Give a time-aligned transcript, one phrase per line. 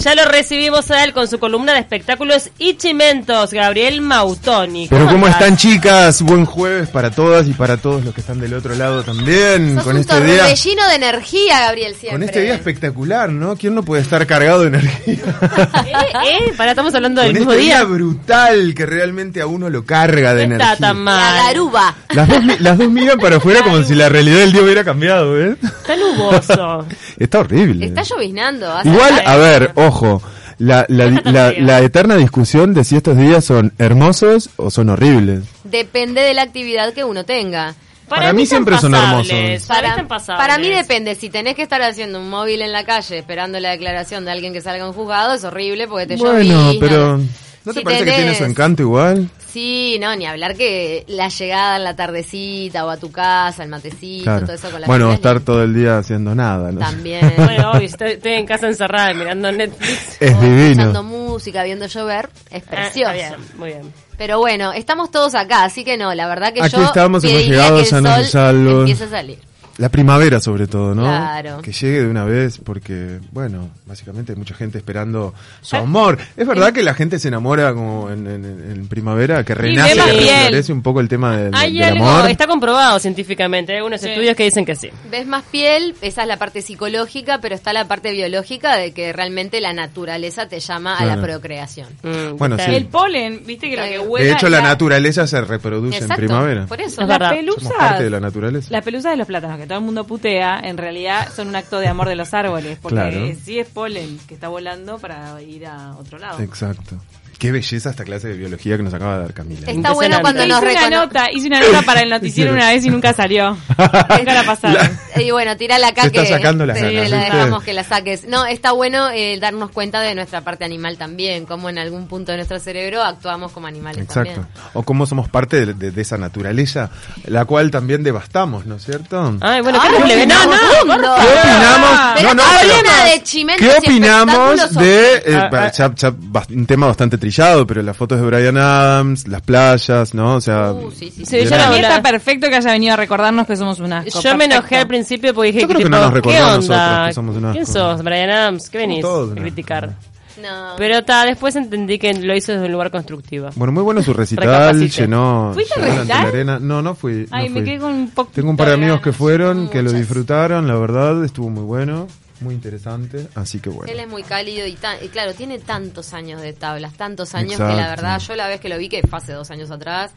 [0.00, 4.86] Ya lo recibimos a él con su columna de espectáculos y chimentos, Gabriel Mautoni.
[4.88, 6.22] Pero ¿cómo están chicas?
[6.22, 9.74] Buen jueves para todas y para todos los que están del otro lado también.
[9.74, 12.10] Sos con un este día, torbellino de energía, Gabriel, siempre.
[12.12, 13.54] con este día espectacular, ¿no?
[13.54, 15.18] ¿Quién no puede estar cargado de energía?
[15.84, 17.84] Eh, eh, para, estamos hablando del con mismo este día día.
[17.84, 20.72] brutal que realmente a uno lo carga de No energía.
[20.74, 21.44] está tan La mal.
[21.46, 21.94] garuba.
[22.14, 24.84] Las dos, mi- las dos miran para afuera como si la realidad del día hubiera
[24.84, 25.56] cambiado, ¿eh?
[25.62, 26.86] Está nuboso.
[27.18, 27.86] Está horrible.
[27.86, 28.74] Está lloviznando.
[28.84, 30.22] Igual, a ver, ojo,
[30.58, 35.44] la, la, la, la eterna discusión de si estos días son hermosos o son horribles.
[35.64, 37.74] Depende de la actividad que uno tenga.
[38.08, 39.32] Para mí están siempre son hermosos.
[39.66, 42.84] Para, mí Para, para mí depende, si tenés que estar haciendo un móvil en la
[42.84, 46.42] calle esperando la declaración de alguien que salga en juzgado, es horrible porque te Bueno,
[46.42, 46.86] llovizna.
[46.86, 47.16] pero
[47.64, 49.30] ¿no te Si parece que tiene su encanto igual?
[49.52, 53.68] Sí, no, ni hablar que la llegada en la tardecita o a tu casa, el
[53.68, 54.46] matecito, Claro.
[54.46, 56.80] todo eso con la Bueno, familia, estar todo el día haciendo nada, ¿no?
[56.80, 57.32] También.
[57.36, 60.16] Bueno, hoy estoy, estoy en casa encerrada mirando Netflix.
[60.20, 60.62] Es O divino.
[60.70, 63.12] Escuchando música, viendo llover, es Ah, precioso.
[63.12, 63.92] está bien, muy bien.
[64.16, 67.42] Pero bueno, estamos todos acá, así que no, la verdad que Aquí yo estamos, hemos
[67.44, 68.78] llegado, que el sanos y sol salvos.
[68.80, 69.38] empiece a salir.
[69.82, 71.02] La primavera sobre todo, ¿no?
[71.02, 71.60] Claro.
[71.60, 76.18] Que llegue de una vez porque, bueno, básicamente hay mucha gente esperando su amor.
[76.36, 80.00] Es verdad que la gente se enamora como en, en- en primavera, que renace, que
[80.46, 82.30] florece un poco el tema del, Hay del algo, amor.
[82.30, 83.72] está comprobado científicamente.
[83.72, 84.08] Hay algunos Sí.
[84.08, 84.88] estudios que dicen que sí.
[85.10, 89.12] Ves más piel, esa es la parte psicológica, pero está la parte biológica de que
[89.12, 91.88] realmente la naturaleza te llama a la procreación.
[92.04, 92.72] Mm, Bueno, sí.
[92.72, 94.26] El polen, viste que lo que huele.
[94.26, 96.66] De hecho, la naturaleza se reproduce en Exacto, primavera.
[96.66, 97.02] por eso.
[97.02, 97.30] Es verdad.
[97.30, 97.62] pelusas.
[97.64, 98.68] Somos parte de la naturaleza.
[98.70, 101.78] Las pelusas de los plátanos, que todo el mundo putea, en realidad son un acto
[101.78, 102.78] de amor de los árboles.
[102.80, 103.26] Porque Claro.
[103.42, 106.40] sí es polen que está volando para ir a otro lado.
[106.42, 106.96] Exacto.
[107.42, 109.68] Qué belleza esta clase de biología que nos acaba de dar Camila.
[109.68, 112.88] Está bueno cuando hice una nota, hice una nota para el noticiero una vez y
[112.90, 113.56] nunca salió.
[113.68, 114.76] nunca la pasaron.
[115.16, 117.72] La- Y bueno, tirala acá Se está que sacando las te- ganas, la dejamos que
[117.72, 118.28] la saques.
[118.28, 122.30] No, está bueno eh, darnos cuenta de nuestra parte animal también, como en algún punto
[122.30, 124.34] de nuestro cerebro actuamos como animales Exacto.
[124.34, 124.46] también.
[124.74, 126.90] O cómo somos parte de, de- de esa naturaleza,
[127.26, 129.36] la cual también devastamos, ¿no es cierto?
[129.40, 131.14] Ay, bueno, Ay, ¿qué le No, no, profundo.
[131.16, 132.00] ¿Qué opinamos?
[132.14, 135.72] Pero No, no, pero- de ¿Qué opinamos de eh, Ah, ah.
[135.72, 140.14] ya- ya bast- un tema bastante trillado, pero las fotos de Brian Adams, las playas,
[140.14, 140.36] ¿no?
[140.36, 141.44] O sea, Uh, sí, sí, sí.
[141.44, 144.04] yo habla- está perfecto que haya venido a recordarnos que somos una.
[144.04, 146.42] Yo me enojé al principio porque dije, Yo creo que tipo, no nos recordó ¿qué
[146.42, 146.56] a onda?
[146.56, 147.52] nosotros que somos un asco.
[147.54, 148.68] ¿Quién sos, Brian Adams?
[148.70, 149.94] ¿Qué venís a criticar?
[150.42, 150.74] No.
[150.76, 153.50] Pero ta, después entendí que lo hizo desde un lugar constructivo.
[153.54, 156.26] Bueno, muy bueno su recital, llenó, ¿Fuiste la recital?
[156.26, 156.58] arena.
[156.60, 157.26] No, no fui.
[157.30, 159.82] no Ay, me quedé con un poquito Tengo un par de amigos que fueron, que
[159.82, 162.08] lo disfrutaron, la verdad, estuvo muy bueno,
[162.42, 163.90] muy interesante, así que bueno.
[163.92, 167.56] Él es muy cálido y, tan- y claro, tiene tantos años de tablas, tantos años
[167.56, 170.12] que la verdad, yo la vez que lo vi, que fue hace dos años atrás,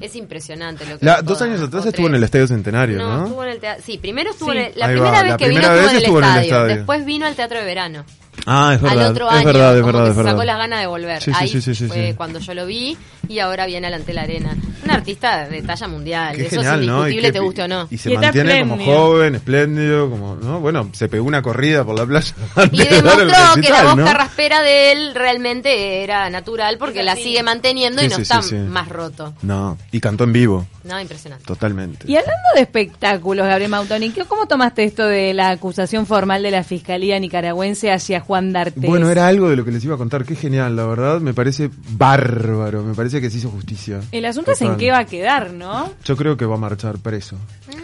[0.00, 3.16] es impresionante lo que La- dos años atrás estuvo en el Estadio Centenario, ¿no?
[3.18, 3.82] No, estuvo en el teatro.
[3.84, 4.58] Sí, primero estuvo Sí.
[4.58, 6.02] en el, la Ahí primera va, vez la que vino primera estuvo, vez en, el
[6.02, 6.52] estuvo en el estadio.
[6.54, 6.76] estadio.
[6.76, 8.04] Después vino al teatro de verano.
[8.46, 10.32] Ah, es verdad, al otro es año, verdad, es verdad, que es se verdad.
[10.32, 11.22] sacó las ganas de volver.
[11.22, 12.14] Sí, sí, Ahí sí, sí, sí, fue sí.
[12.14, 12.96] cuando yo lo vi
[13.28, 14.56] y ahora viene al ante la arena.
[14.84, 16.92] Un artista de talla mundial, Qué eso genial, es ¿no?
[17.00, 17.88] Indiscutible, que- te guste o no.
[17.90, 18.96] Y se Y está mantiene como espléndido.
[19.06, 20.60] joven, espléndido, como, ¿no?
[20.60, 22.34] Bueno, se pegó una corrida por la playa.
[22.72, 24.04] Y antes de dar el demostró que la recital, voz ¿no?
[24.04, 28.42] carraspera de él realmente era natural porque la sigue manteniendo y Sí, no sí, está
[28.42, 28.56] sí, sí.
[28.56, 29.34] más roto.
[29.42, 31.44] No, y cantó en vivo, No, impresionante.
[31.44, 32.06] totalmente.
[32.10, 36.50] Y hablando de espectáculos, Gabriel Mautoni, ¿qué- ¿cómo tomaste esto de la acusación formal de
[36.50, 38.82] la Fiscalía nicaragüense hacia Juan D'Artes?
[38.84, 41.32] Bueno, era algo de lo que les iba a contar, qué genial, la verdad, me
[41.34, 44.00] parece bárbaro, me parece que se hizo justicia.
[44.12, 45.90] El asunto es en qué va a quedar, ¿no?
[46.04, 47.36] Yo creo que va a marchar preso.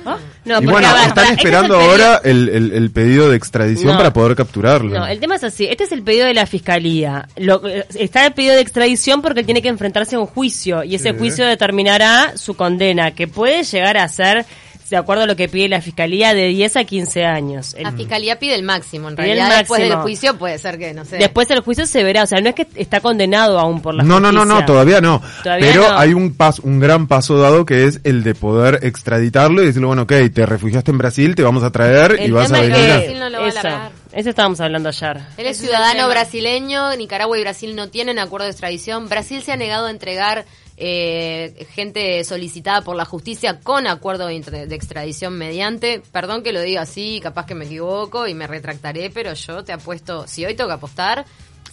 [0.04, 0.18] ¿Ah?
[0.44, 3.36] No, y bueno, ver, están este es el esperando ahora el, el- el pedido de
[3.36, 3.96] extradición No.
[3.96, 4.98] para poder capturarlo.
[4.98, 5.64] No, el tema es así.
[5.66, 7.26] Este es el pedido de la fiscalía.
[7.36, 10.94] Lo- está el pedido de extradición porque él tiene que enfrentarse a un juicio y
[10.96, 11.18] ese Sí.
[11.18, 14.44] juicio determinará su condena, que puede llegar a ser,
[14.90, 17.74] de acuerdo a lo que pide la fiscalía, de 10 a 15 años.
[17.74, 19.08] El- La fiscalía pide el máximo.
[19.08, 20.02] En realidad, después del máximo.
[20.02, 21.16] juicio puede ser que, no sé.
[21.16, 24.02] Después el juicio se verá, o sea, no es que está condenado aún por la
[24.02, 24.66] No, no, no, no, justicia.
[24.66, 25.22] todavía no.
[25.42, 25.98] Todavía Pero no.
[25.98, 29.86] hay un paso, un gran paso dado que es el de poder extraditarlo y decirle,
[29.86, 32.70] bueno, ok, te refugiaste en Brasil, te vamos a traer y vas a tema es
[32.72, 32.86] venir.
[32.86, 35.16] que- a- Brasil no lo va a eso, estábamos hablando ayer.
[35.38, 39.08] Él es ciudadano brasileño, Nicaragua y Brasil no tienen acuerdo de extradición.
[39.08, 40.44] Brasil se ha negado a entregar
[40.76, 44.36] eh, gente solicitada por la justicia con acuerdo de,
[44.74, 46.02] extradición mediante.
[46.12, 49.72] Perdón que lo diga así, capaz que me equivoco y me retractaré, pero yo te
[49.72, 51.24] apuesto, si hoy tengo que apostar,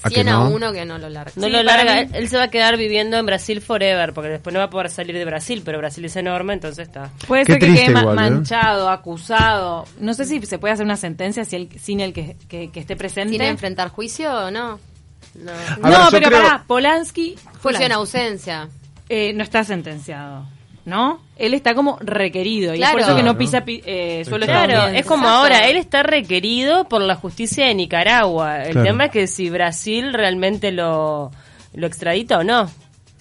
[0.04, 0.50] ¿A que 100 a no?
[0.50, 1.32] 1 que no lo larga.
[1.36, 4.30] No Sí, lo larga, mí- él se va a quedar viviendo en Brasil forever, porque
[4.30, 7.12] después no va a poder salir de Brasil, pero Brasil es enorme, entonces está.
[7.28, 8.06] Puede Qué ser que triste quede ¿eh?
[8.06, 9.86] manchado, acusado.
[10.00, 12.80] No sé si se puede hacer una sentencia si él- sin el que, que- que
[12.80, 13.30] esté presente.
[13.30, 14.80] ¿Tiene que enfrentar juicio o no?
[15.36, 15.52] No.
[15.82, 18.70] No, ver, pero creo- pará, Polanski, Juicio en ausencia.
[19.12, 20.46] Eh, no está sentenciado.
[20.84, 21.22] ¿no?
[21.38, 24.88] Él está como requerido y es por eso que no pisa pi- eh, suelo Claro,
[24.88, 25.40] es como Exacto.
[25.44, 28.64] ahora, él está requerido por la justicia de Nicaragua.
[28.64, 28.88] El Claro.
[28.88, 31.32] tema es que si Brasil realmente lo,
[31.76, 32.68] lo extradita o no.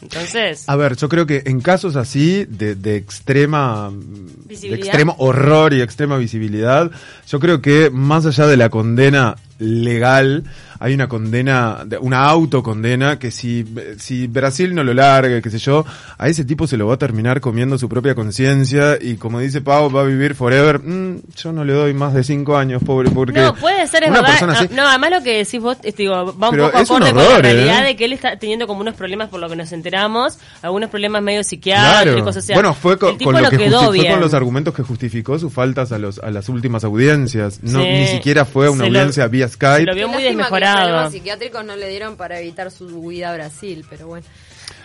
[0.00, 4.86] Entonces, A ver, yo creo que en casos así de, de extrema de Visibilidad.
[4.86, 6.90] extremo horror y extrema visibilidad,
[7.28, 10.44] yo creo que más allá de la condena legal,
[10.78, 13.64] hay una condena, de- una autocondena que si,
[13.98, 15.84] si Brasil no lo largue, qué sé yo,
[16.18, 19.60] a ese tipo se lo va a terminar comiendo su propia conciencia y como dice
[19.60, 20.80] Pau, va a vivir forever.
[20.82, 24.10] Mm, yo no le doy más de cinco años, pobre, porque no, puede ser, es
[24.10, 24.26] verdad.
[24.26, 26.78] persona así, No, no, además lo que decís vos, es, digo, va un Pero poco
[26.78, 27.88] acorde con la realidad ¿eh?
[27.88, 31.22] de que él está teniendo como unos problemas por lo que nos enteramos, algunos problemas
[31.22, 34.12] medio psiquiátricos, o sea, bueno, fue con, lo que quedó fue bien.
[34.12, 37.60] con los argumentos que justificó sus faltas a los a las últimas audiencias.
[37.62, 37.88] No, Sí.
[37.88, 39.84] ni siquiera fue una Se lo- audiencia se Skype.
[39.84, 40.80] lo vio muy los desmejorado.
[40.88, 44.26] problemas psiquiátricos no le dieron para evitar su huida a Brasil, pero bueno.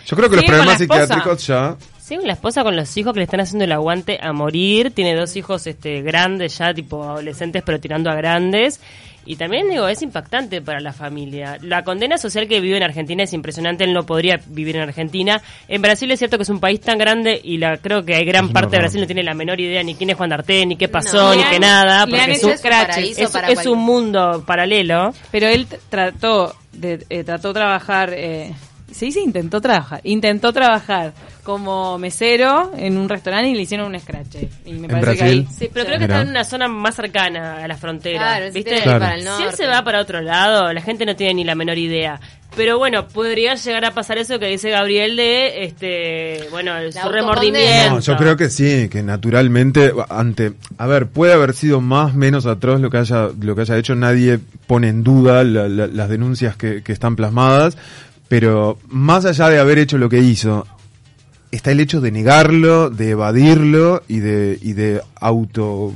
[0.06, 1.76] Yo creo que los Sigue problemas psiquiátricos ya
[2.06, 4.92] Sí, la esposa con los hijos que le están haciendo el aguante a morir.
[4.92, 8.78] Tiene dos hijos este, grandes ya, tipo adolescentes, pero tirando a grandes.
[9.26, 11.58] Y también, digo, es impactante para la familia.
[11.60, 13.84] La condena social que vive en Argentina es impresionante.
[13.84, 15.42] Él no podría vivir en Argentina.
[15.68, 18.24] En Brasil es cierto que es un país tan grande y la creo que hay
[18.24, 18.78] gran Es parte de.
[18.78, 21.34] Brasil no tiene la menor idea ni quién es Juan D'Arté, ni qué pasó, No,
[21.34, 22.06] ni qué nada.
[22.06, 22.60] Porque es un- Es
[23.18, 25.12] es, para es cualquier- un mundo paralelo.
[25.32, 28.52] Pero él trató de eh, trató trabajar eh,
[28.90, 31.12] se dice intentó trabajar, intentó trabajar
[31.42, 34.36] como mesero en un restaurante y le hicieron un scratch.
[34.64, 35.18] Y me ¿En parece Brasil?
[35.18, 36.14] que ahí Sí, pero creo que Mira.
[36.16, 38.18] está en una zona más cercana a la frontera.
[38.18, 38.82] Claro, ¿viste?
[38.82, 38.98] Claro.
[39.00, 41.54] para el Si él se va para otro lado, la gente no tiene ni la
[41.54, 42.20] menor idea.
[42.56, 47.90] Pero bueno, podría llegar a pasar eso que dice Gabriel de, este, bueno, su remordimiento.
[47.96, 52.46] No, yo creo que sí, que naturalmente ante, a ver, puede haber sido más menos
[52.46, 56.08] atroz lo que haya lo que haya hecho, nadie pone en duda la- la- las
[56.08, 57.76] denuncias que, que están plasmadas,
[58.28, 60.66] pero más allá de haber hecho lo que hizo,
[61.52, 65.94] está el hecho de negarlo, de evadirlo y de y de auto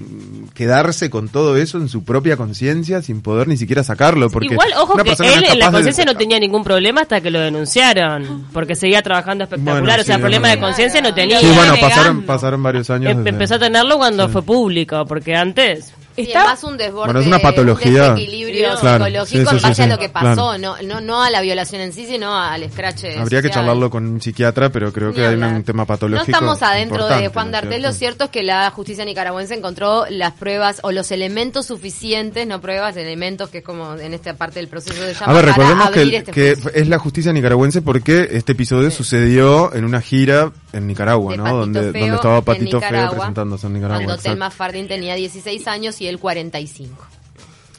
[0.55, 4.71] quedarse con todo eso en su propia conciencia sin poder ni siquiera sacarlo, porque Igual,
[4.79, 8.47] ojo que él en la de- conciencia no tenía ningún problema hasta que lo denunciaron,
[8.53, 11.41] porque seguía trabajando espectacular, Bueno, o sea, sí, problema de conciencia no tenía.
[11.41, 13.11] Sí, bueno, pasaron pasaron varios años.
[13.11, 15.93] Em- desde- Empezó a tenerlo cuando fue público, porque antes...
[16.29, 18.09] Está- es más un desborde, Bueno, es una patología.
[18.11, 20.59] un desequilibrio Claro, psicológico sí, sí, en sí, base a lo que pasó, claro.
[20.59, 23.05] no, no, no a la violación en sí, sino al scratch.
[23.19, 25.55] Habría que charlarlo con un psiquiatra, pero creo que Ni hay hablar.
[25.55, 26.31] un tema patológico.
[26.31, 27.71] No estamos adentro de Juan ¿no es D'Artés.
[27.71, 27.89] cierto?
[27.89, 32.61] Lo cierto es que la justicia nicaragüense encontró las pruebas o los elementos suficientes, no
[32.61, 35.91] pruebas, elementos que es como en esta parte del proceso de A llama ver, recordemos
[35.91, 40.87] que, este que es la justicia nicaragüense porque este episodio sucedió en una gira en
[40.87, 41.57] Nicaragua, De ¿no?
[41.57, 44.05] Donde, estaba Patito Feo presentándose en Nicaragua.
[44.05, 44.23] Cuando.
[44.23, 47.07] Telma Fardín tenía 16 años y él 45.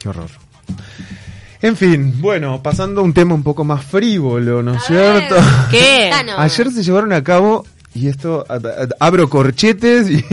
[0.00, 0.28] Qué horror.
[1.60, 5.36] En fin, bueno, pasando a un tema un poco más frívolo, ¿no es cierto?
[5.70, 6.10] ¿Qué?
[6.36, 7.64] Ayer se llevaron a cabo,
[7.94, 10.24] y esto a- a- abro corchetes y,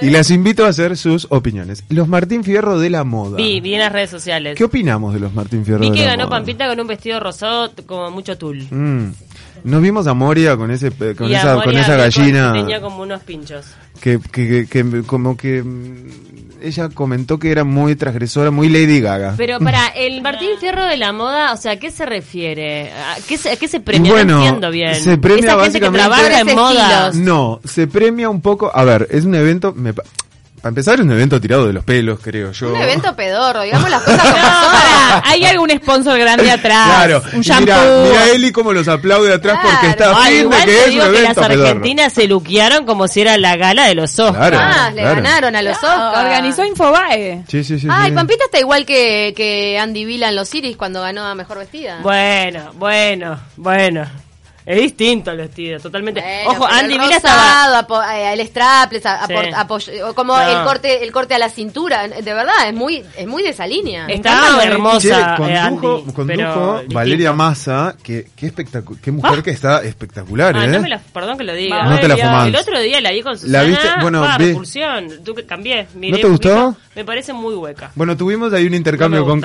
[0.06, 1.84] y las invito a hacer sus opiniones.
[1.90, 3.36] Los Martín Fierro de la moda.
[3.36, 4.56] Vi, vi en las redes sociales.
[4.56, 6.36] ¿Qué opinamos de los Martín Fierro Vi de que la ganó moda?
[6.38, 8.66] Pampita con un vestido rosado como mucho tul.
[8.70, 9.12] Mm.
[9.64, 13.22] Nos vimos a Moria con ese con Y esa con esa gallina Tenía como unos
[13.22, 13.66] pinchos.
[14.00, 16.33] que, que, que, que como que mm,
[16.66, 19.34] ella comentó que era muy transgresora, muy Lady Gaga.
[19.36, 22.90] Pero para el Martín Fierro de la moda, o sea, ¿a qué se refiere?
[22.92, 24.10] ¿A qué se, a qué se premia?
[24.12, 24.94] Bueno, no entiendo bien.
[24.96, 27.10] se premia Esa gente que trabaja en moda.
[27.14, 30.02] No, se premia un poco, a ver, es un evento me pa-
[30.64, 32.70] para empezar es un evento tirado de los pelos, creo yo.
[32.72, 34.30] Un evento pedorro, digamos las cosas No,
[35.12, 35.22] son.
[35.26, 36.86] hay algún sponsor grande atrás.
[36.86, 40.78] Claro, un mira, mira Eli cómo los aplaude atrás porque está Ay, firme igual que
[40.80, 41.66] es un que evento las pedorro.
[41.68, 44.48] argentinas se luquearon como si era la gala de los Oscars.
[44.56, 44.58] Claro.
[44.58, 46.24] Ah, le ganaron a los No, Oscars.
[46.24, 47.44] organizó Infobae.
[47.46, 47.86] Sí, sí, sí.
[47.90, 48.14] Ay, sí.
[48.16, 51.98] Pampita está igual que, que Andy Vila en los Iris cuando ganó a Mejor Vestida.
[52.02, 54.06] Bueno, bueno, bueno.
[54.66, 56.22] Es distinto el vestido, totalmente.
[56.22, 57.80] Bueno, Ojo, Andy el Vila estaba...
[57.86, 59.92] apo- eh, el strapless, a- Sí.
[60.14, 60.42] como No.
[60.48, 63.66] el corte el corte a la cintura, de verdad, es muy es muy de esa
[63.66, 64.06] línea.
[64.06, 64.22] De-
[64.62, 66.82] hermosa, Che, eh, condujo, Andy, condujo.
[66.94, 69.42] Valeria Massa, que qué, espectacu- qué mujer Ah.
[69.42, 70.68] que está espectacular, Ah, ¿eh?
[70.68, 71.84] no me la, perdón que lo diga.
[71.84, 72.48] No te la fumás.
[72.48, 73.62] El otro día la vi con ¿La Susana.
[73.64, 73.88] viste?
[74.00, 75.08] Bueno, pa, vi- repulsión.
[75.24, 75.86] Tú que cambié.
[75.94, 76.74] Miré, te gustó?
[76.94, 77.90] Me parece muy hueca.
[77.94, 79.42] Bueno, tuvimos ahí un intercambio No con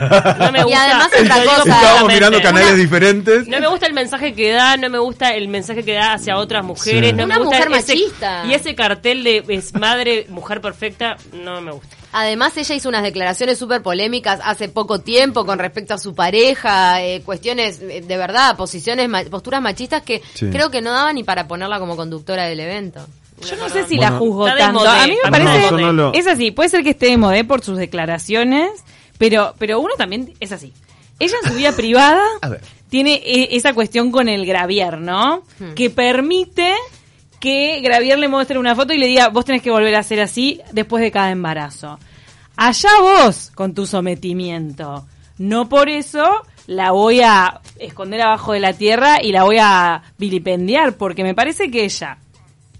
[0.00, 0.84] No me Y gusta.
[0.84, 1.74] además otra digo cosa.
[1.80, 3.48] Estábamos mirando canales Una- diferentes.
[3.48, 6.36] No me gusta el mensaje que da, no me gusta el mensaje que da hacia
[6.36, 7.16] otras mujeres, Sí.
[7.16, 8.44] no Una me gusta mujer ese- machista.
[8.46, 11.96] Y ese cartel de es madre, mujer perfecta, no me gusta.
[12.12, 17.02] Además, ella hizo unas declaraciones súper polémicas hace poco tiempo con respecto a su pareja,
[17.02, 20.46] eh, cuestiones eh, de verdad, posiciones, ma- posturas machistas que Sí.
[20.50, 23.04] creo que no daban ni para ponerla como conductora del evento.
[23.40, 24.12] Yo no sé si Bueno.
[24.12, 24.78] la juzgo tanto.
[24.78, 25.50] modé, A mí me parece.
[25.50, 25.70] modé.
[25.72, 28.70] No, yo no lo- Es así, puede ser que esté de modé por sus declaraciones,
[29.30, 30.72] pero, pero uno también es así.
[31.18, 32.60] Ella en su vida privada A ver.
[32.90, 35.44] tiene eh, esa cuestión con el gravier, ¿no?
[35.58, 35.72] Hmm.
[35.74, 36.74] Que permite
[37.40, 40.20] que Gravier le muestre una foto y le diga, vos tenés que volver a ser
[40.20, 41.98] así después de cada embarazo.
[42.56, 45.06] Allá vos con tu sometimiento.
[45.38, 46.24] No por eso
[46.66, 51.34] la voy a esconder abajo de la tierra y la voy a vilipendiar, porque me
[51.34, 52.18] parece que ella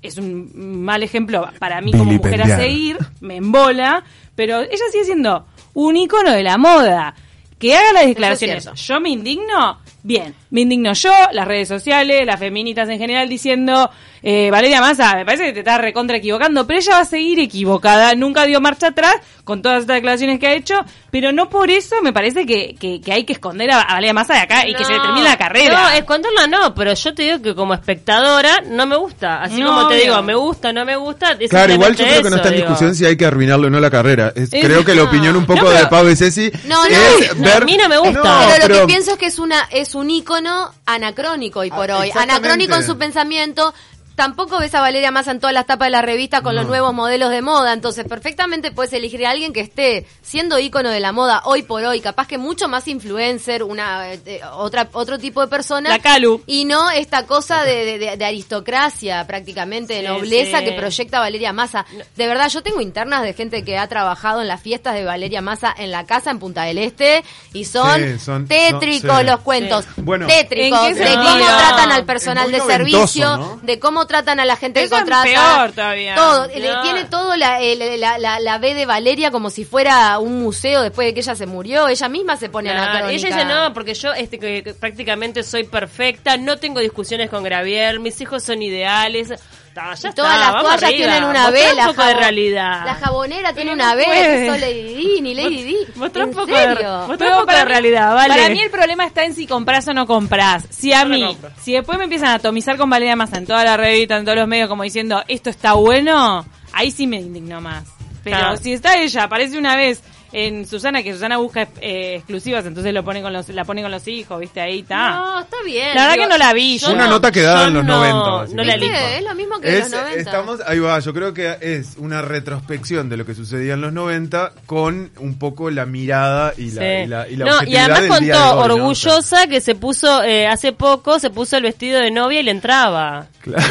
[0.01, 5.05] es un mal ejemplo para mí como mujer a seguir, me embola, pero ella sigue
[5.05, 7.15] siendo un icono de la moda.
[7.59, 8.69] Que haga las declaraciones.
[8.75, 10.35] Yo me indigno, bien.
[10.55, 13.91] Me indigno yo, las redes sociales, las feministas en general diciendo,
[14.23, 17.41] eh, Valeria Massa, me parece que te estás recontra equivocando, pero ella va a seguir
[17.41, 18.15] equivocada.
[18.15, 20.77] Nunca dio marcha atrás con todas estas declaraciones que ha hecho,
[21.11, 24.15] pero no por eso me parece que, que, que hay que esconder a, a Valeria
[24.15, 25.75] Massa de acá y que se le termine la carrera.
[25.83, 29.43] No, esconderla no, pero yo te digo que como espectadora no me gusta.
[29.43, 31.33] Así No, como te digo, me gusta, no me gusta.
[31.39, 32.69] es Claro, igual yo creo que no está en digo.
[32.69, 34.33] discusión si hay que arruinarle o no la carrera.
[34.37, 36.77] Es- Es- creo que la opinión un poco No, pero- de Pau y Ceci No,
[36.77, 37.63] no, es no, ver...
[37.63, 38.49] a mí no me gusta.
[38.57, 40.44] pero, lo que pienso es que es una es un ícono
[40.87, 42.11] anacrónico hoy por Ah, hoy.
[42.15, 43.75] Anacrónico en su pensamiento.
[44.15, 46.95] Tampoco ves a Valeria Massa en todas las tapas de la revista con los nuevos
[46.95, 47.73] modelos de moda.
[47.73, 51.85] Entonces, perfectamente puedes elegir a alguien que esté siendo ícono de la moda hoy por
[51.85, 52.01] hoy.
[52.01, 55.89] Capaz que mucho más influencer, una eh, otra otro tipo de persona.
[55.89, 56.43] La Calu.
[56.47, 60.65] Y no esta cosa de, de- de- de aristocracia, prácticamente, de nobleza sí.
[60.67, 61.85] que proyecta Valeria Massa.
[62.17, 65.41] De verdad, yo tengo internas de gente que ha trabajado en las fiestas de Valeria
[65.43, 69.27] Massa en la casa en Punta del Este y son, Sí, son- tétricos son- sí.
[69.27, 69.85] los cuentos.
[69.87, 70.03] Sí.
[70.03, 70.27] Bueno.
[70.29, 70.87] tétricos.
[70.89, 73.61] ¿En qué de cómo tratan al personal de servicio, ¿no?
[73.63, 75.25] de cómo tratan a la gente Eso que es contrata.
[75.25, 76.15] peor todavía.
[76.15, 76.47] Todo.
[76.47, 76.55] No.
[76.55, 80.83] Le- Tiene todo la, la, la, la B de Valeria como si fuera un museo
[80.83, 81.89] después de que ella se murió.
[81.89, 83.13] Ella misma se pone Claro, anacrónica.
[83.13, 87.31] y ella dice, no, porque yo este, que, que prácticamente soy perfecta, no tengo discusiones
[87.31, 89.33] con Gravier, mis hijos son ideales.
[89.75, 90.97] Ta, ya Y todas está, las toallas arriba.
[90.97, 92.85] tienen una Mostrá B, un la, poco de realidad.
[92.87, 94.53] la jabonera tiene Pero una puede.
[94.53, 95.77] que Lady Di, ni Lady Di.
[95.97, 97.07] Mostrá un ¿En poco de- serio?
[97.19, 98.35] Pero un poco de realidad, vale.
[98.35, 100.65] Para mí el problema está en si compras o no compras.
[100.71, 103.65] Si a no mí, si después me empiezan a atomizar con Valeria Massa en toda
[103.65, 107.61] la revista, en todos los medios, como diciendo, esto está bueno, ahí sí me indigno
[107.61, 107.85] más.
[108.23, 108.57] Pero Claro.
[108.57, 110.03] si está ella, aparece una vez
[110.35, 113.91] en Susana, que Susana busca eh, exclusivas, entonces lo pone con los, la pone con
[113.91, 115.11] los hijos, viste, ahí está.
[115.11, 115.95] No, está bien.
[115.95, 118.55] La verdad que no la vi, yo Una no- nota quedada en los no- 90.
[118.57, 118.95] No la elijo.
[119.17, 120.19] Es lo mismo que en los 90.
[120.21, 123.93] estamos, ahí va, yo creo que es una retrospección de lo que sucedía en los
[123.93, 126.87] 90 con un poco la mirada y la, Sí.
[127.05, 130.73] y la, y la no, y objetividad además contó orgullosa que se puso, eh, hace
[130.73, 133.29] poco, se puso el vestido de novia y le entraba.
[133.41, 133.63] Claro.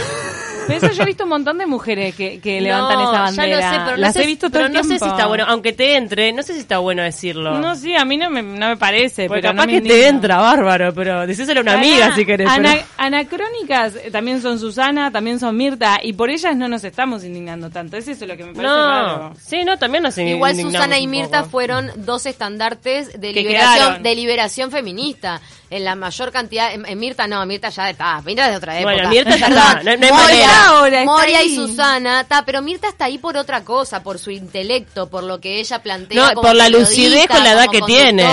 [0.68, 3.60] Pero eso yo he visto un montón de mujeres que, que levantan No, esa bandera.
[3.60, 5.06] Ya lo sé, pero Las no sé, he visto todo pero el no sé tiempo.
[5.06, 7.60] si está bueno, aunque te entre, no sé si está bueno decirlo.
[7.60, 9.28] No, sí, a mí no me, no me parece.
[9.28, 9.98] Porque pero capaz no me que indigno.
[9.98, 12.48] te entra, bárbaro, pero decíselo a una Pará, amiga si querés.
[12.50, 16.84] ana- pero- Anacrónicas eh, también son Susana, también son Mirta, y por ellas no nos
[16.84, 17.98] estamos indignando tanto.
[17.98, 19.34] Es eso lo que me parece No, raro.
[19.42, 24.04] sí, no, también nos Igual Susana y Mirta fueron dos estandartes de Que liberación, quedaron.
[24.04, 25.42] de liberación feminista.
[25.76, 28.80] En la mayor cantidad, en, en Mirta no, Mirta ya está, Mirta es de otra
[28.80, 28.94] época.
[28.94, 30.68] Bueno, Mirta ya está, no- no hay Moria, manera.
[30.68, 31.56] Ahora está Moria y.
[31.56, 35.60] Susana, está, pero Mirta está ahí por otra cosa, por su intelecto, por lo que
[35.60, 36.22] ella plantea.
[36.30, 38.24] No, como por la lucidez con la edad que tiene.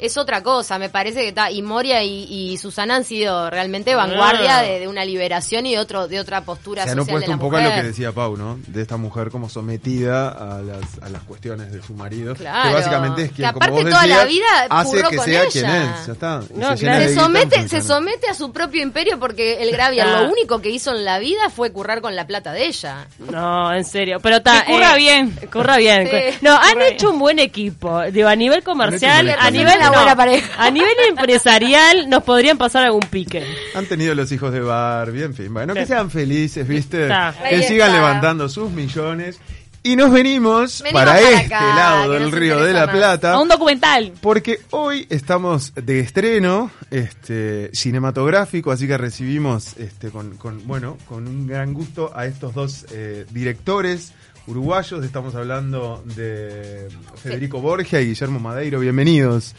[0.00, 1.50] Es otra cosa, me parece que está.
[1.50, 4.62] Y Moria y, y Susana han sido realmente vanguardia Ah.
[4.62, 7.30] de, de una liberación y de otro de otra postura Se han social de opuesto
[7.30, 7.82] la un poco a lo mujer.
[7.82, 8.58] que decía Pau, ¿no?
[8.66, 12.34] De esta mujer como sometida a las, a las cuestiones de su marido.
[12.34, 12.68] Claro.
[12.68, 15.24] Que básicamente es Que quien, aparte como vos toda la vida hace curró que con
[15.26, 15.50] sea ella.
[15.50, 16.06] quien es.
[16.06, 16.40] Ya está.
[16.54, 17.04] Y No, se claro.
[17.04, 20.22] de somete, se somete a su propio imperio porque el Gravier Ah.
[20.22, 23.06] lo único que hizo en la vida fue currar con la plata de ella.
[23.18, 24.18] No, en serio.
[24.22, 24.64] Pero está.
[24.64, 25.30] Que curra bien.
[25.52, 26.08] Curra bien.
[26.10, 26.38] Sí.
[26.42, 28.00] No, han Curra hecho un buen equipo.
[28.10, 29.80] Digo, a nivel comercial, a nivel.
[29.90, 30.64] Una no, buena pareja.
[30.64, 33.44] a nivel empresarial, nos podrían pasar algún pique.
[33.74, 35.52] Han tenido los hijos de Barbie, en fin.
[35.52, 37.02] Bueno, que sean felices, ¿viste?
[37.02, 37.34] Está.
[37.38, 37.92] Que Ahí sigan está.
[38.00, 39.38] levantando sus millones.
[39.82, 42.96] Y nos venimos, Venimos para, para este acá, lado del río de la más.
[42.96, 43.32] Plata.
[43.32, 44.12] A un documental.
[44.20, 51.26] Porque hoy estamos de estreno este, cinematográfico, así que recibimos este, con, con, bueno, con
[51.26, 54.12] un gran gusto a estos dos eh, directores
[54.46, 55.02] uruguayos.
[55.02, 56.88] Estamos hablando de
[57.22, 58.80] Federico Borgia y Guillermo Madeiro.
[58.80, 59.54] Bienvenidos.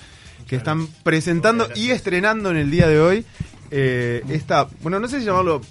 [0.47, 3.25] Que están presentando y estrenando en el día de hoy
[3.73, 5.61] eh, esta, bueno, no sé si llamarlo,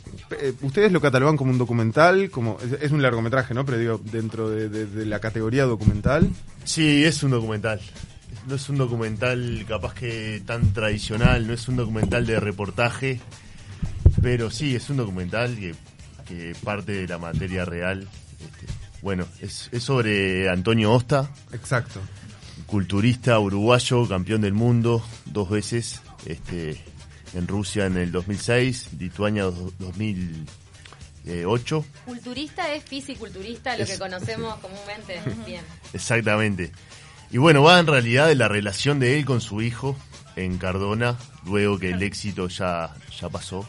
[0.40, 3.66] eh, ustedes lo catalogan como un documental, como es, es un largometraje, ¿no?
[3.66, 6.30] Pero digo, dentro de, de- de la categoría documental.
[6.64, 7.78] Sí, es un documental.
[8.48, 13.20] No es un documental capaz que tan tradicional, no es un documental de reportaje,
[14.22, 15.74] pero sí, es un documental que,
[16.26, 18.08] que parte de la materia real.
[18.40, 18.72] Este,
[19.02, 22.00] bueno, es, es sobre Antonio Osta, Exacto.
[22.70, 26.80] Culturista uruguayo, campeón del mundo dos veces, este,
[27.34, 31.84] en Rusia en el 2006, Lituania dos- 2008.
[32.06, 35.20] Culturista es fisiculturista, lo Es- que conocemos comúnmente.
[35.46, 35.62] Bien.
[35.92, 36.72] Exactamente.
[37.32, 39.96] Y bueno, va en realidad de la relación de él con su hijo
[40.36, 43.66] en Cardona, luego que el éxito ya, ya pasó.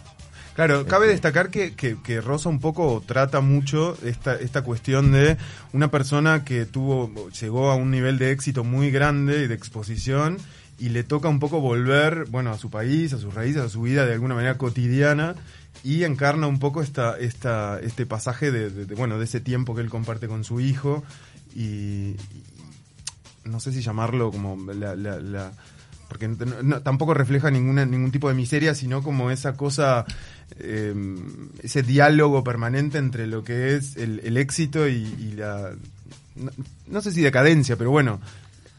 [0.56, 5.38] Claro, cabe destacar que, que, que Rosa un poco trata mucho esta, esta cuestión de
[5.72, 10.38] una persona que tuvo, llegó a un nivel de éxito muy grande y de exposición
[10.78, 13.84] y le toca un poco volver, bueno, a su país, a sus raíces, a su
[13.84, 15.36] vida de alguna manera cotidiana
[15.86, 19.74] y encarna un poco esta, esta, este pasaje de, de- de, bueno, de ese tiempo
[19.74, 21.02] que él comparte con su hijo
[21.56, 22.18] y, y
[23.46, 25.52] no sé si llamarlo como la, la- la-
[26.12, 30.04] porque no- tampoco refleja ninguna ningún tipo de miseria, sino como esa cosa,
[30.60, 30.94] eh,
[31.64, 35.72] ese diálogo permanente entre lo que es el, el éxito y, la,
[36.88, 38.20] no sé si decadencia, pero bueno,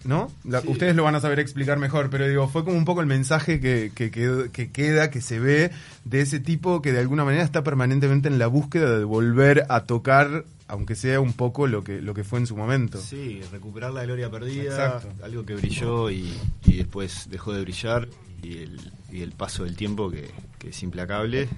[0.04, 0.30] ¿no?
[0.44, 0.68] La- Sí.
[0.68, 3.60] Ustedes lo van a saber explicar mejor, pero digo, fue como un poco el mensaje
[3.60, 5.70] que, que, que queda, que se ve
[6.04, 9.84] de ese tipo que de alguna manera está permanentemente en la búsqueda de volver a
[9.84, 13.00] tocar, aunque sea un poco lo que, lo que fue en su momento.
[13.00, 14.62] Sí, recuperar la gloria perdida,
[14.96, 15.24] Exacto.
[15.24, 16.32] algo que brilló y,
[16.66, 18.08] y después dejó de brillar,
[18.42, 18.80] y el,
[19.12, 20.28] y el paso del tiempo que,
[20.58, 21.48] que es implacable.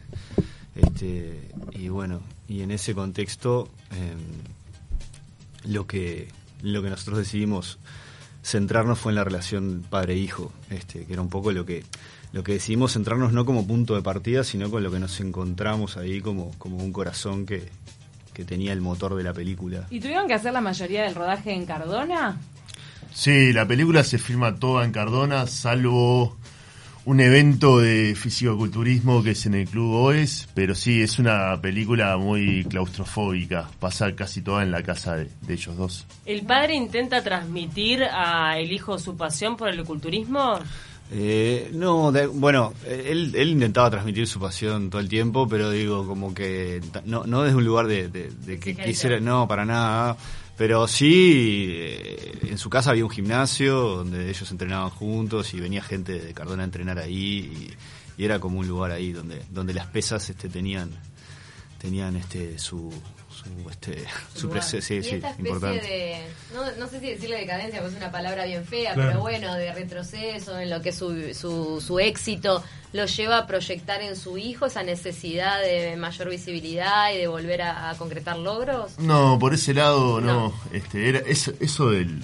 [0.74, 1.40] Este,
[1.72, 6.28] y bueno, y en ese contexto, em, lo, que,
[6.62, 7.78] lo que nosotros decidimos
[8.44, 11.82] centrarnos fue en la relación padre-hijo, este, que era un poco lo que,
[12.32, 15.96] lo que decidimos centrarnos no como punto de partida, sino con lo que nos encontramos
[15.96, 17.68] ahí como, como un corazón que,
[18.34, 19.86] que tenía el motor de la película.
[19.90, 22.38] ¿Y tuvieron que hacer la mayoría del rodaje en Cardona?
[23.14, 26.36] Sí, la película se filma toda en Cardona, salvo
[27.06, 32.16] un evento de fisicoculturismo que es en el Club OES, pero sí, es una película
[32.16, 36.06] muy claustrofóbica, pasa casi toda en la casa de, de ellos dos.
[36.24, 40.58] ¿El padre intenta transmitir a el hijo su pasión por el culturismo?
[41.12, 46.06] Eh, no, de- bueno, él, él intentaba transmitir su pasión todo el tiempo, pero digo,
[46.06, 49.66] como que no, no desde un lugar de, de- de que Sí, quisiera, no, para
[49.66, 50.16] nada,
[50.56, 55.82] pero sí, eh, en su casa había un gimnasio donde ellos entrenaban juntos y venía
[55.82, 57.74] gente de Cardona a entrenar ahí
[58.16, 60.90] y, y era como un lugar ahí donde, donde las pesas este, tenían,
[61.78, 62.92] tenían este, su,
[63.64, 65.80] su, este, su presencia, sí, sí, importante.
[65.86, 66.22] de,
[66.54, 69.10] no, no sé si decirle decadencia, porque es una palabra bien fea, Claro.
[69.10, 73.46] pero bueno, de retroceso en lo que es su, su, su éxito, lo lleva a
[73.46, 78.38] proyectar en su hijo esa necesidad de mayor visibilidad y de volver a, a concretar
[78.38, 78.98] logros.
[78.98, 80.32] No, por ese lado no.
[80.48, 80.54] No.
[80.72, 82.22] Este, era, eso, eso del,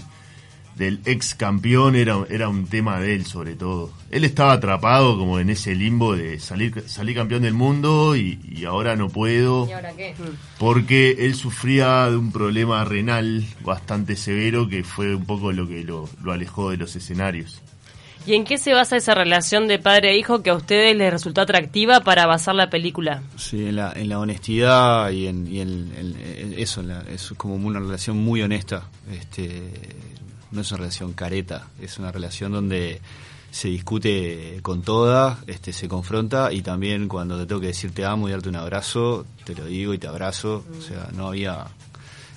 [0.80, 3.92] del ex campeón era, era un tema de él sobre todo.
[4.10, 8.64] Él estaba atrapado como en ese limbo de salir, salir campeón del mundo y, y
[8.64, 9.68] ahora no puedo.
[9.68, 10.14] ¿Y ahora qué?
[10.58, 15.84] porque él sufría de un problema renal bastante severo que fue un poco lo que
[15.84, 17.62] lo, lo alejó de los escenarios.
[18.26, 21.10] ¿Y en qué se basa esa relación de padre e hijo que a ustedes les
[21.10, 23.22] resultó atractiva para basar la película?
[23.36, 26.16] Sí, en la, en la honestidad y en, y en- en-
[26.52, 28.88] en eso, en la- es como una relación muy honesta.
[29.10, 29.62] Este,
[30.52, 33.00] no es una relación careta, es una relación donde
[33.50, 38.04] se discute con toda, este, se confronta y también cuando te tengo que decir te
[38.04, 40.64] amo y darte un abrazo, te lo digo y te abrazo.
[40.78, 41.66] O sea, no había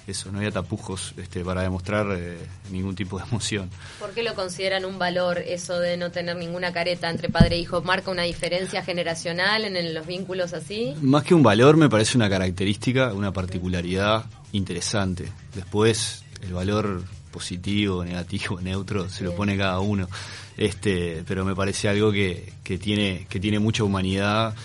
[0.07, 2.37] eso, no había tapujos este, para demostrar eh,
[2.71, 3.69] ningún tipo de emoción.
[3.99, 7.59] ¿Por qué lo consideran un valor eso de no tener ninguna careta entre padre e
[7.59, 7.81] hijo?
[7.83, 10.93] ¿Marca una diferencia generacional en el- los vínculos así?
[11.01, 15.31] Más que un valor, me parece una característica, una particularidad interesante.
[15.55, 20.07] Después, el valor positivo, negativo, neutro, se lo pone cada uno.
[20.55, 24.55] Este, pero me parece algo que, que tiene, que tiene mucha humanidad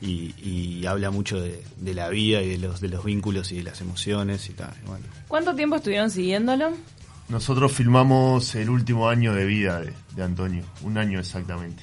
[0.00, 3.56] y, y habla mucho de, de la vida y de los, de los vínculos y
[3.56, 4.74] de las emociones y tal.
[4.86, 5.04] bueno.
[5.26, 6.72] ¿Cuánto tiempo estuvieron siguiéndolo?
[7.28, 11.82] Nosotros filmamos el último año de vida de, de Antonio, un año exactamente.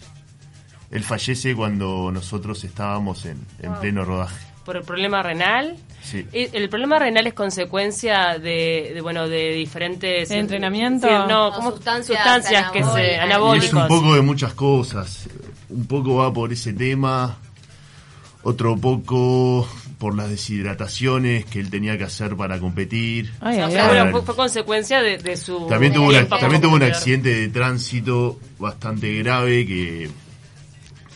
[0.91, 4.45] Él fallece cuando nosotros estábamos en, en pleno rodaje.
[4.65, 5.77] ¿Por el problema renal?
[6.09, 6.25] Sí.
[6.31, 10.29] ¿El problema renal es consecuencia de, de, bueno, de diferentes...
[10.29, 11.07] ¿De entrenamiento?
[11.07, 13.17] Sí, no, como sustancias sustancias que se...
[13.17, 13.65] anabólicas.
[13.65, 13.73] Y es anabólicos.
[13.73, 15.27] un poco de muchas cosas.
[15.69, 17.37] Un poco va por ese tema,
[18.43, 19.67] otro poco
[19.97, 23.33] por las deshidrataciones que él tenía que hacer para competir.
[23.41, 23.87] Ay, O ay, sea, ay.
[23.95, 25.67] bueno, fue, fue consecuencia de, de su...
[25.67, 30.09] También tuvo, una- también tuvo un accidente de tránsito bastante grave que,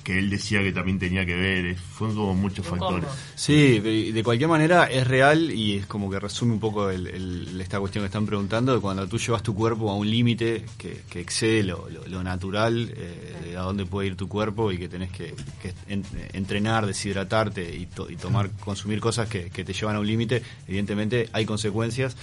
[0.04, 1.66] que él decía que también tenía que ver.
[1.66, 3.08] eh, Fueron como muchos factores.
[3.36, 7.08] Sí, de de cualquier manera es real y es como que resume un poco el-
[7.08, 10.66] el- esta cuestión que están preguntando, de cuando tú llevas tu cuerpo a un límite
[10.78, 14.72] que, que excede lo, lo- lo natural, eh, de a dónde puede ir tu cuerpo
[14.72, 19.50] y que tenés que, que en- entrenar, deshidratarte y, to- y tomar, consumir cosas que,
[19.50, 22.16] que te llevan a un límite, evidentemente hay consecuencias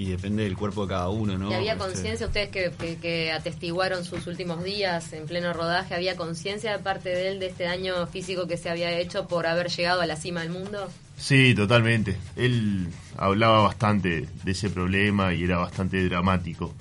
[0.00, 1.50] y depende del cuerpo de cada uno, ¿no?
[1.50, 5.92] ¿Y había Este, conciencia, ustedes que, que- que atestiguaron sus últimos días en pleno rodaje,
[5.96, 9.48] había conciencia de parte de él de este daño físico que se había hecho por
[9.48, 10.88] haber llegado a la cima del mundo?
[11.16, 12.16] Sí, totalmente.
[12.36, 16.72] Él hablaba bastante de ese problema y era bastante dramático.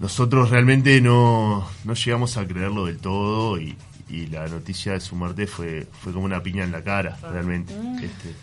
[0.00, 3.74] Nosotros realmente no, no llegamos a creerlo del todo y,
[4.08, 7.72] y la noticia de su muerte fue, fue como una piña en la cara, realmente.
[8.02, 8.34] Este,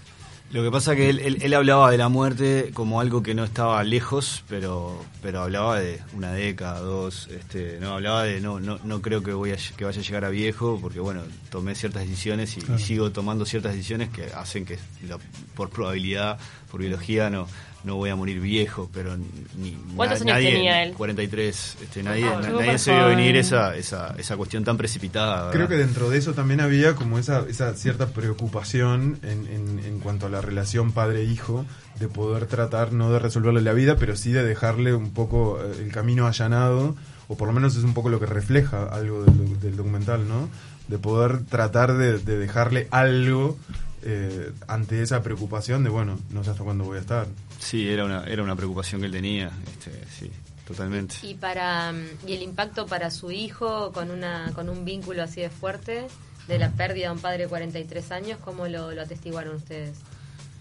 [0.55, 3.43] Lo que pasa que él, él, él hablaba de la muerte como algo que no
[3.43, 8.79] estaba lejos, pero pero hablaba de una década, dos, este, no hablaba de no no
[8.83, 12.03] no creo que voy a, que vaya a llegar a viejo, porque bueno tomé ciertas
[12.03, 15.19] decisiones y, y sigo tomando ciertas decisiones que hacen que la-
[15.55, 16.39] por probabilidad,
[16.71, 17.47] por biología no
[17.85, 20.93] no voy a morir viejo, pero ni ¿Cuántos na- años nadie- tenía él?
[20.93, 25.51] 43, este, nadie Ah, na- nadie se vio venir esa, esa esa cuestión tan precipitada.
[25.51, 29.99] Creo que dentro de eso también había como esa, esa cierta preocupación en, en, en
[29.99, 31.65] cuanto a la relación padre-hijo,
[31.99, 35.83] de poder tratar no de resolverle la vida, pero sí de dejarle un poco eh,
[35.83, 36.95] el camino allanado,
[37.27, 40.49] o por lo menos es un poco lo que refleja algo del documental, ¿no?
[40.87, 43.57] De poder tratar de, de dejarle algo
[44.05, 47.27] eh, ante esa preocupación de, bueno, no sé hasta cuándo voy a estar.
[47.59, 50.31] Sí, era una era una preocupación que él tenía, este, sí,
[50.67, 51.15] totalmente.
[51.23, 55.41] Y para mm, y el impacto para su hijo con una con un vínculo así
[55.41, 56.07] de fuerte
[56.47, 59.97] de la pérdida de un padre de 43 años, ¿cómo lo, lo atestiguaron ustedes?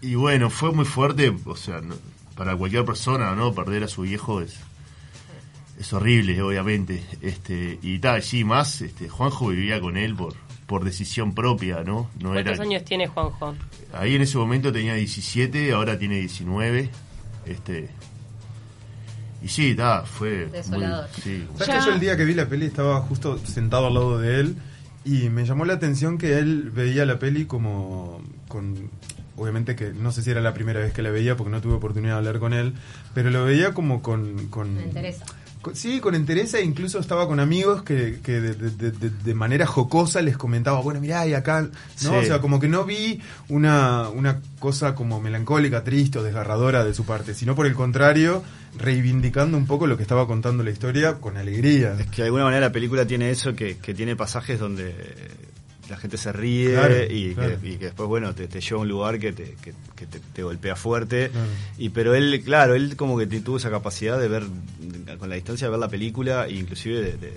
[0.00, 1.94] Y bueno, fue muy fuerte, o sea, no-
[2.34, 3.54] para cualquier persona, ¿no?
[3.54, 4.54] Perder a su viejo es
[5.78, 7.02] es horrible, obviamente.
[7.20, 10.34] Este, y tal, sí, más, este, Juanjo vivía con él por
[10.66, 12.10] por decisión propia, ¿no?
[12.20, 13.54] No ¿Cuántos era años tiene Juanjo?
[13.92, 16.90] Ahí en ese momento tenía 17, ahora tiene 19.
[17.46, 17.90] Este
[19.44, 21.06] y sí, está, fue Desolador.
[21.12, 23.94] muy sí, ¿Sabes que yo el día que vi la peli estaba justo sentado al
[23.94, 24.56] lado de él
[25.04, 28.88] y me llamó la atención que él veía la peli como con
[29.36, 31.74] obviamente que no sé si era la primera vez que la veía porque no tuve
[31.74, 32.72] oportunidad de hablar con él,
[33.12, 35.26] pero lo veía como con con Me interesa.
[35.72, 39.66] Sí, con entereza, e incluso estaba con amigos que, que de, de- de- de manera
[39.66, 41.70] jocosa les comentaba, bueno, mirá, y acá, ¿no?
[41.94, 42.06] Sí.
[42.08, 46.92] O sea, como que no vi una, una cosa como melancólica, triste o desgarradora de
[46.94, 48.42] su parte, sino por el contrario,
[48.78, 51.96] reivindicando un poco lo que estaba contando la historia con alegría.
[51.98, 54.94] Es que de alguna manera la película tiene eso, que, que tiene pasajes donde
[55.88, 57.60] la gente se ríe Claro, y, claro.
[57.60, 60.06] Que, y que después, bueno, te, te lleva a un lugar que te, que, que
[60.06, 61.30] te, te golpea fuerte.
[61.30, 61.46] Claro.
[61.78, 64.44] Y pero él, claro, él como que tuvo esa capacidad de ver,
[65.18, 67.32] con la distancia, de ver la película e inclusive de, de-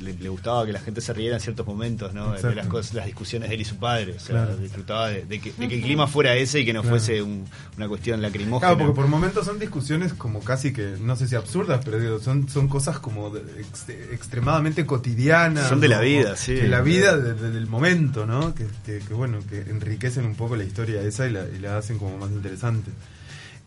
[0.00, 2.32] le, le gustaba que la gente se riera en ciertos momentos, ¿no?
[2.32, 4.14] De las cosas, las discusiones de él y su padre.
[4.16, 4.56] O sea, Claro.
[4.56, 6.96] disfrutaba de, de que, de que el clima fuera ese y que no Claro.
[6.96, 7.44] fuese un-
[7.76, 8.72] una cuestión lacrimógena.
[8.74, 12.18] Claro, porque por momentos son discusiones como casi que, no sé si absurdas, pero digo,
[12.20, 15.68] son, son cosas como de- ex- extremadamente cotidianas.
[15.68, 16.54] Son de la vida, sí.
[16.54, 18.54] De la vida, de- de- del momento, ¿no?
[18.54, 21.76] Que, que- que, bueno, que enriquecen un poco la historia esa y la, y la
[21.78, 22.90] hacen como más interesante.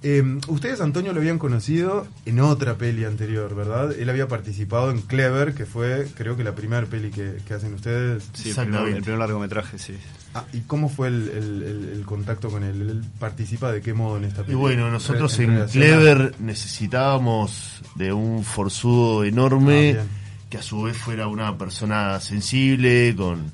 [0.05, 3.93] Eh, ustedes, Antonio, lo habían conocido en otra peli anterior, ¿verdad?
[3.97, 7.73] Él había participado en Clever, que fue, creo que la primera peli que, que hacen
[7.73, 8.23] ustedes.
[8.33, 8.81] Sí, el Exactamente.
[8.83, 9.93] primer, el primer largometraje, sí.
[10.35, 12.81] Ah, ¿Y cómo fue el, el- el- el contacto con él?
[12.81, 14.55] ¿Él participa de qué modo en esta Y peli?
[14.57, 20.03] bueno, nosotros en a- Clever necesitábamos de un forzudo enorme Ah,
[20.49, 23.51] que a su vez fuera una persona sensible, con,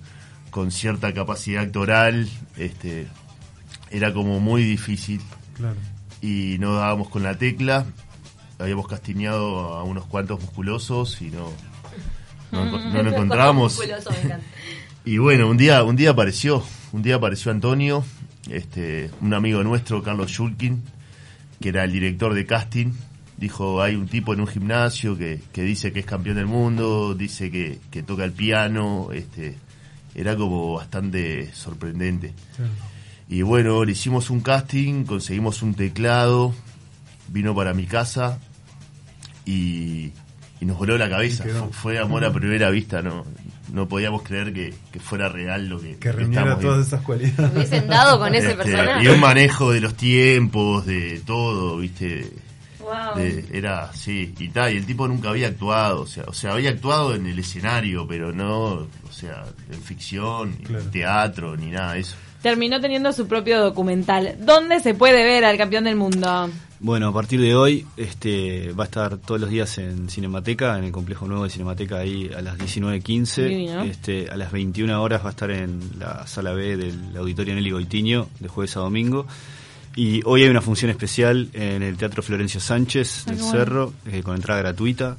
[0.50, 2.28] con cierta capacidad actoral.
[2.58, 3.08] Este,
[3.92, 5.22] era como muy difícil
[5.56, 5.76] Claro.
[6.21, 7.86] Y no dábamos con la tecla.
[8.58, 11.49] Habíamos castiñado a unos cuantos musculosos y no,
[12.51, 13.79] no, no lo encontramos.
[15.05, 18.03] Y bueno, un día, un día apareció, un día apareció Antonio,
[18.49, 20.84] este, un amigo nuestro, Carlos Schulkin,
[21.60, 22.91] que era el director de casting,
[23.38, 27.15] dijo, hay un tipo en un gimnasio que, que dice que es campeón del mundo,
[27.15, 29.58] dice que, que toca el piano, este,
[30.13, 32.34] era como bastante sorprendente.
[33.30, 36.54] Y bueno, le hicimos un casting, conseguimos un teclado,
[37.28, 38.39] vino para mi casa
[39.46, 40.12] y,
[40.60, 41.44] y nos voló la cabeza.
[41.44, 43.26] Fue, fue amor a primera vista, no,
[43.72, 46.88] no podíamos creer que, que fuera real lo que, Que reuniera estamos todas viendo.
[46.88, 47.54] esas cualidades.
[47.54, 49.04] Hubiesen dado con ese Este, personaje.
[49.04, 52.32] y un manejo de los tiempos, de todo, viste.
[52.80, 53.22] Wow.
[53.22, 56.54] De- era sí y tal y el tipo nunca había actuado o sea o sea
[56.54, 60.86] había actuado en el escenario pero no o sea en ficción ni Claro.
[60.86, 64.36] teatro ni nada de eso Terminó teniendo su propio documental.
[64.39, 66.49] ¿Dónde se puede ver al campeón del mundo?
[66.82, 70.86] Bueno, a partir de hoy este va a estar todos los días en Cinemateca, en
[70.86, 73.47] el complejo nuevo de Cinemateca, ahí a las 19.15.
[73.47, 73.82] Divino.
[73.82, 77.71] Este, a las 21 horas va a estar en la sala B del Auditorio Nelly
[77.71, 79.28] Goitiño, de jueves a domingo.
[79.97, 83.60] Y hoy hay una función especial en el Teatro Florencio Sánchez Ay, del bueno.
[83.60, 85.17] Cerro, eh, con entrada gratuita.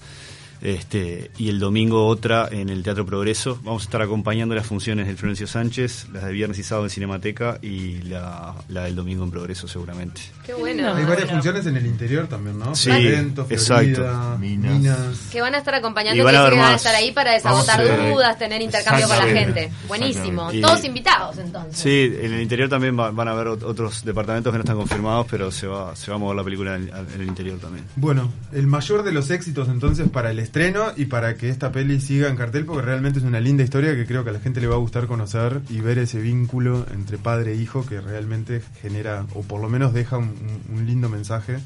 [0.62, 3.59] Este, y el domingo otra en el Teatro Progreso.
[3.62, 6.90] Vamos a estar acompañando las funciones del Florencio Sánchez, las de viernes y sábado en
[6.90, 10.20] Cinemateca y la, la del domingo en Progreso seguramente.
[10.44, 10.88] Qué bueno.
[10.94, 11.33] Hay varias Bueno.
[11.33, 12.75] funciones en el interior también, ¿no?
[12.75, 14.38] Sí, Florida, exacto.
[14.38, 14.73] Minas.
[14.79, 14.99] Minas.
[15.33, 17.33] Que van a estar Y acompañando, van que a que van a estar ahí para
[17.33, 17.81] desagotar
[18.12, 19.70] dudas, tener intercambio con la gente.
[19.88, 20.53] Buenísimo.
[20.53, 21.77] Y- Todos invitados entonces.
[21.79, 24.77] Sí, en el interior también va- van a haber ot- otros departamentos que no están
[24.77, 27.85] confirmados, pero se va, se va a mover la película en, en el interior también.
[27.96, 32.00] Bueno, el mayor de los éxitos entonces para el estreno y para que esta peli
[32.00, 34.60] siga en cartel, porque realmente es una linda historia que creo que a la gente
[34.60, 38.60] le va a gustar conocer y ver ese vínculo entre padre e hijo que realmente
[38.82, 40.34] genera, o por lo menos deja un,
[40.74, 41.58] un lindo mensaje.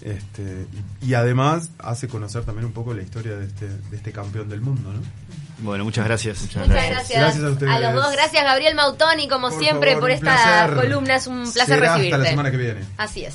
[0.00, 0.66] Este,
[1.02, 4.48] y, y además hace conocer también un poco la historia de este, de este campeón
[4.48, 4.98] del mundo, ¿no?
[5.58, 6.42] Bueno, muchas gracias.
[6.42, 7.20] Muchas gracias.
[7.20, 7.80] Gracias a ustedes.
[7.80, 10.74] los dos, gracias Gabriel Mautoni, como Por siempre, favor, por esta placer.
[10.74, 11.14] columna.
[11.16, 12.14] Es un placer Será recibirte.
[12.16, 12.80] Hasta la semana que viene.
[12.96, 13.32] Así es.